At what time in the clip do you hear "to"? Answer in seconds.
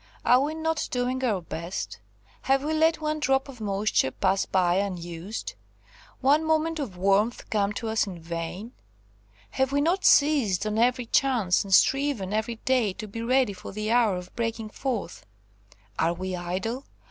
7.73-7.87, 12.93-13.07